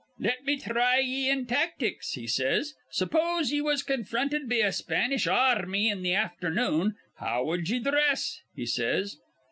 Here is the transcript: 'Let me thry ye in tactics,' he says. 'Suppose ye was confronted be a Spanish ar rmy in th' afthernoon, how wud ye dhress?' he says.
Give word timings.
'Let 0.17 0.45
me 0.45 0.57
thry 0.57 0.97
ye 0.97 1.29
in 1.29 1.45
tactics,' 1.45 2.13
he 2.13 2.25
says. 2.25 2.73
'Suppose 2.89 3.51
ye 3.51 3.61
was 3.61 3.83
confronted 3.83 4.49
be 4.49 4.59
a 4.61 4.71
Spanish 4.71 5.27
ar 5.27 5.63
rmy 5.63 5.91
in 5.91 6.01
th' 6.03 6.15
afthernoon, 6.15 6.95
how 7.17 7.43
wud 7.43 7.69
ye 7.69 7.77
dhress?' 7.79 8.37
he 8.55 8.65
says. 8.65 9.17